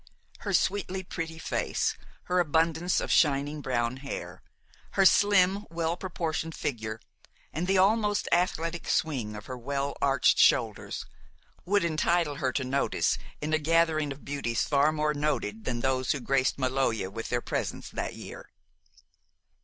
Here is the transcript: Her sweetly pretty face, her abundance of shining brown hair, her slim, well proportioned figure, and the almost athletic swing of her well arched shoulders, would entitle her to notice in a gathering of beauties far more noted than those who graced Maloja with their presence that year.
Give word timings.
Her 0.39 0.51
sweetly 0.51 1.03
pretty 1.03 1.37
face, 1.37 1.95
her 2.23 2.39
abundance 2.39 2.99
of 2.99 3.11
shining 3.11 3.61
brown 3.61 3.97
hair, 3.97 4.41
her 4.93 5.05
slim, 5.05 5.67
well 5.69 5.95
proportioned 5.95 6.55
figure, 6.55 6.99
and 7.53 7.67
the 7.67 7.77
almost 7.77 8.27
athletic 8.31 8.89
swing 8.89 9.35
of 9.35 9.45
her 9.45 9.55
well 9.55 9.95
arched 10.01 10.39
shoulders, 10.39 11.05
would 11.65 11.83
entitle 11.85 12.37
her 12.37 12.51
to 12.51 12.63
notice 12.63 13.19
in 13.41 13.53
a 13.53 13.59
gathering 13.59 14.11
of 14.11 14.25
beauties 14.25 14.63
far 14.63 14.91
more 14.91 15.13
noted 15.13 15.65
than 15.65 15.81
those 15.81 16.13
who 16.13 16.19
graced 16.19 16.57
Maloja 16.57 17.11
with 17.11 17.29
their 17.29 17.39
presence 17.41 17.87
that 17.89 18.15
year. 18.15 18.49